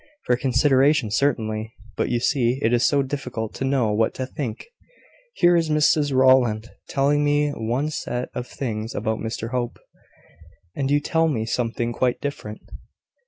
"For 0.25 0.35
consideration, 0.35 1.11
certainly. 1.11 1.73
But, 1.95 2.09
you 2.09 2.19
see, 2.19 2.57
it 2.63 2.73
is 2.73 2.83
so 2.83 3.03
difficult 3.03 3.53
to 3.53 3.63
know 3.63 3.91
what 3.93 4.15
to 4.15 4.25
think. 4.25 4.65
Here 5.35 5.55
is 5.55 5.69
Mrs 5.69 6.11
Rowland 6.11 6.71
telling 6.89 7.23
me 7.23 7.51
one 7.51 7.91
set 7.91 8.29
of 8.33 8.47
things 8.47 8.95
about 8.95 9.19
Mr 9.19 9.51
Hope, 9.51 9.77
and 10.75 10.89
you 10.89 10.99
tell 10.99 11.27
me 11.27 11.45
something 11.45 11.93
quite 11.93 12.19
different." 12.19 12.61